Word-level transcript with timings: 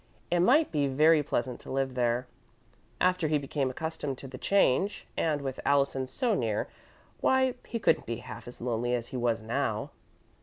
It 0.31 0.39
might 0.39 0.71
be 0.71 0.87
very 0.87 1.21
pleasant 1.21 1.59
to 1.59 1.71
live 1.71 1.93
there, 1.93 2.25
after 2.99 3.27
he 3.27 3.37
became 3.37 3.69
accustomed 3.69 4.17
to 4.17 4.27
the 4.27 4.39
change, 4.39 5.05
and 5.15 5.43
with 5.43 5.59
Allison 5.63 6.07
so 6.07 6.33
near 6.33 6.67
why, 7.19 7.53
he 7.67 7.77
couldn't 7.77 8.07
be 8.07 8.15
half 8.17 8.47
as 8.47 8.59
lonely 8.59 8.95
as 8.95 9.09
he 9.09 9.17
was 9.17 9.43
now. 9.43 9.91